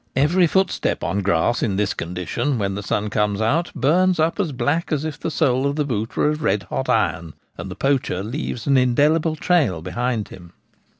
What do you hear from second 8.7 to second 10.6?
indelible trail behind him.